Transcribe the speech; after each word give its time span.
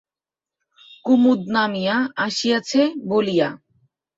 কুমুদ 1.05 1.41
নামিয়া 1.55 1.95
আসিয়াছে 2.25 2.81
বলিয়া। 3.09 3.49